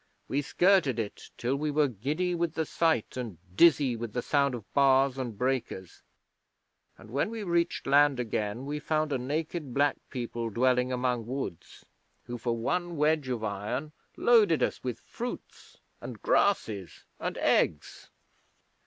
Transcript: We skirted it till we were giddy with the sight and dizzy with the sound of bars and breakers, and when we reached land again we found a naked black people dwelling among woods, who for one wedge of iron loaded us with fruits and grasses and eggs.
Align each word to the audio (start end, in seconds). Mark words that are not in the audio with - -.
We 0.27 0.41
skirted 0.41 0.97
it 0.97 1.29
till 1.37 1.55
we 1.57 1.69
were 1.69 1.87
giddy 1.87 2.33
with 2.33 2.55
the 2.55 2.65
sight 2.65 3.15
and 3.17 3.37
dizzy 3.55 3.95
with 3.95 4.13
the 4.13 4.23
sound 4.23 4.55
of 4.55 4.73
bars 4.73 5.15
and 5.19 5.37
breakers, 5.37 6.01
and 6.97 7.11
when 7.11 7.29
we 7.29 7.43
reached 7.43 7.85
land 7.85 8.19
again 8.19 8.65
we 8.65 8.79
found 8.79 9.13
a 9.13 9.19
naked 9.19 9.75
black 9.75 9.97
people 10.09 10.49
dwelling 10.49 10.91
among 10.91 11.27
woods, 11.27 11.85
who 12.23 12.39
for 12.39 12.57
one 12.57 12.97
wedge 12.97 13.29
of 13.29 13.43
iron 13.43 13.91
loaded 14.17 14.63
us 14.63 14.83
with 14.83 14.99
fruits 15.01 15.77
and 16.01 16.23
grasses 16.23 17.03
and 17.19 17.37
eggs. 17.37 18.09